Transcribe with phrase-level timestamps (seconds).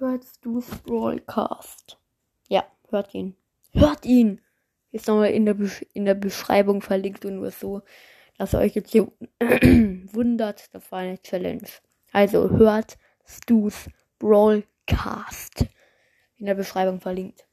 [0.00, 1.98] hört du Broadcast.
[2.48, 3.36] Ja, hört ihn.
[3.72, 4.40] Hört ihn!
[4.92, 7.82] Ist nochmal in der, Besch in der Beschreibung verlinkt und nur so,
[8.36, 10.74] dass ihr euch jetzt hier wundert.
[10.74, 11.68] Das war eine Challenge.
[12.12, 13.88] Also hört Stu's
[14.18, 15.66] Broadcast.
[16.38, 17.44] In der Beschreibung verlinkt.